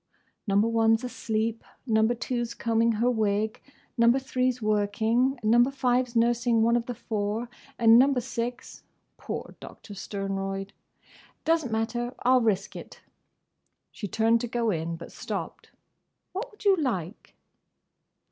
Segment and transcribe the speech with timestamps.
[0.47, 3.61] "Number One 's asleep; Number Two 's combing her wig;
[3.99, 9.93] Number Three 's working; Number Five's nursing one of the four; and Number Six"—poor Doctor
[9.93, 12.15] Sternroyd!—"doesn't matter.
[12.23, 13.01] I 'll risk it."
[13.91, 15.69] She turned to go in, but stopped.
[16.31, 17.35] "What would you like?"